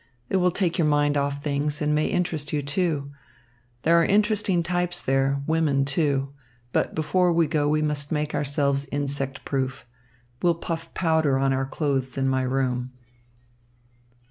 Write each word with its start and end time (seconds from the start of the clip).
It 0.31 0.37
will 0.37 0.49
take 0.49 0.79
your 0.79 0.87
mind 0.87 1.15
off 1.15 1.43
things 1.43 1.79
and 1.79 1.93
may 1.93 2.07
interest 2.07 2.51
you. 2.51 3.11
There 3.83 4.01
are 4.01 4.03
interesting 4.03 4.63
types 4.63 4.99
there, 4.99 5.43
women, 5.45 5.85
too. 5.85 6.33
But 6.73 6.95
before 6.95 7.31
we 7.31 7.45
go, 7.45 7.69
we 7.69 7.83
must 7.83 8.11
make 8.11 8.33
ourselves 8.33 8.87
insect 8.91 9.45
proof. 9.45 9.85
We'll 10.41 10.55
puff 10.55 10.91
powder 10.95 11.37
on 11.37 11.53
our 11.53 11.67
clothes 11.67 12.17
in 12.17 12.27
my 12.27 12.41
room." 12.41 12.93